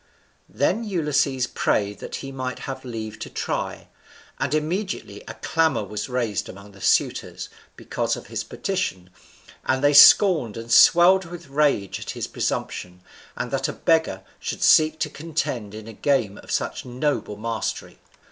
Then 0.49 0.83
Ulysses 0.83 1.45
prayed 1.45 1.99
that 1.99 2.15
he 2.25 2.31
might 2.31 2.57
have 2.65 2.83
leave 2.83 3.19
to 3.19 3.29
try; 3.29 3.87
and 4.39 4.51
immediately 4.51 5.21
a 5.27 5.35
clamour 5.35 5.83
was 5.85 6.09
raised 6.09 6.49
among 6.49 6.71
the 6.71 6.81
suitors, 6.81 7.49
because 7.75 8.15
of 8.15 8.25
his 8.25 8.43
petition, 8.43 9.11
and 9.63 9.83
they 9.83 9.93
scorned 9.93 10.57
and 10.57 10.71
swelled 10.71 11.25
with 11.25 11.49
rage 11.49 11.99
at 11.99 12.09
his 12.09 12.25
presumption, 12.25 13.01
and 13.37 13.51
that 13.51 13.67
a 13.67 13.73
beggar 13.73 14.23
should 14.39 14.63
seek 14.63 14.97
to 15.01 15.09
contend 15.11 15.75
in 15.75 15.87
a 15.87 15.93
game 15.93 16.39
of 16.39 16.49
such 16.49 16.83
noble 16.83 17.37
mastery. 17.37 17.99